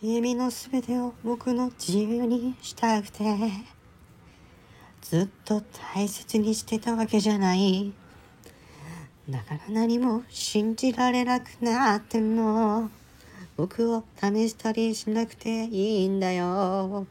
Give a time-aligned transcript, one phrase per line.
[0.00, 3.24] 君のすべてを僕の自由にしたくて
[5.02, 5.60] ずっと
[5.92, 7.92] 大切にしてたわけじゃない。
[9.28, 12.90] だから何も信じられなくなっても
[13.56, 17.04] 僕を試したりしなくていいんだよ。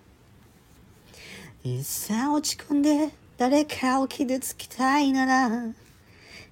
[1.65, 5.49] いざ落ち込んで誰かを傷つきたいなら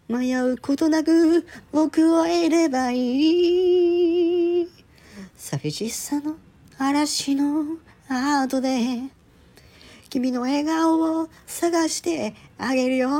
[0.09, 4.14] 迷うことなく僕をいればいい。
[5.47, 6.37] 寂しさの
[6.79, 7.77] 嵐の
[8.09, 8.79] 後で
[10.09, 13.11] 君の笑顔を探してあげるよ。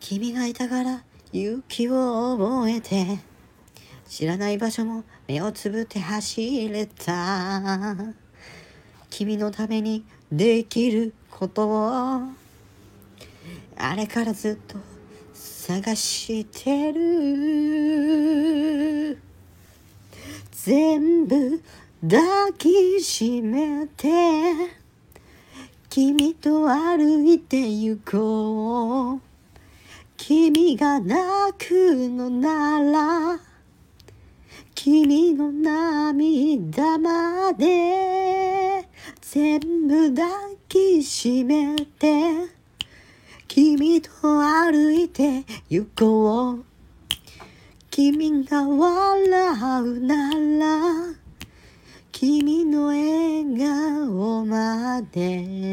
[0.00, 3.18] 君がいたから勇気を覚えて
[4.08, 7.94] 知らない場所も目をつぶって走れた。
[9.10, 12.22] 君のためにできることを
[13.76, 14.78] あれからずっと
[15.34, 18.63] 探してる。
[20.64, 21.60] 全部
[22.00, 24.08] 抱きしめて
[25.90, 29.20] 君と歩いて行こう。
[30.16, 31.20] 君が泣
[31.58, 33.38] くのなら
[34.74, 38.88] 君の涙まで
[39.20, 40.26] 全部抱
[40.66, 42.48] きしめて
[43.46, 46.73] 君と歩いて行こう。
[47.96, 51.14] 君が笑うなら
[52.10, 55.63] 君の笑顔まで。